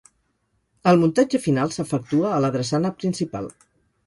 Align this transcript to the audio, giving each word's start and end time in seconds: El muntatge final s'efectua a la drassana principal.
El 0.91 0.97
muntatge 1.03 1.41
final 1.43 1.75
s'efectua 1.77 2.33
a 2.33 2.41
la 2.47 2.51
drassana 2.57 2.93
principal. 3.05 3.53